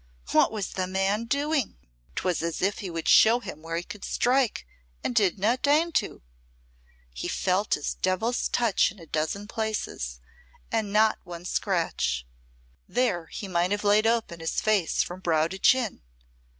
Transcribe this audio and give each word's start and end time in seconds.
What 0.31 0.51
was 0.51 0.69
the 0.71 0.87
man 0.87 1.25
doing? 1.25 1.77
'Twas 2.15 2.41
as 2.41 2.63
if 2.63 2.79
he 2.79 2.89
would 2.89 3.07
show 3.07 3.39
him 3.39 3.61
where 3.61 3.77
he 3.77 3.83
could 3.83 4.03
strike 4.03 4.65
and 5.03 5.13
did 5.13 5.37
not 5.37 5.61
deign 5.61 5.91
to. 5.91 6.23
He 7.13 7.27
felt 7.27 7.75
his 7.75 7.93
devil's 7.93 8.47
touch 8.49 8.91
in 8.91 8.97
a 8.97 9.05
dozen 9.05 9.47
places, 9.47 10.19
and 10.71 10.91
not 10.91 11.19
one 11.23 11.45
scratch. 11.45 12.25
There 12.87 13.27
he 13.27 13.47
might 13.47 13.69
have 13.69 13.83
laid 13.83 14.07
open 14.07 14.39
his 14.39 14.59
face 14.59 15.03
from 15.03 15.19
brow 15.19 15.47
to 15.49 15.59
chin! 15.59 16.01